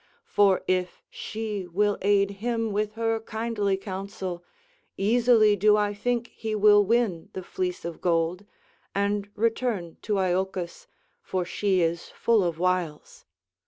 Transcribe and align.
For 0.25 0.63
if 0.67 1.03
she 1.11 1.67
will 1.67 1.99
aid 2.01 2.31
him 2.41 2.71
with 2.71 2.93
her 2.93 3.19
kindly 3.19 3.77
counsel, 3.77 4.43
easily 4.97 5.55
do 5.55 5.77
I 5.77 5.93
think 5.93 6.29
he 6.29 6.55
will 6.55 6.83
win 6.83 7.29
the 7.33 7.43
fleece 7.43 7.85
of 7.85 8.01
gold 8.01 8.47
and 8.95 9.29
return 9.35 9.97
to 10.01 10.13
Iolcus, 10.17 10.87
for 11.21 11.45
she 11.45 11.81
is 11.83 12.09
full 12.09 12.43
of 12.43 12.57
wiles." 12.57 13.25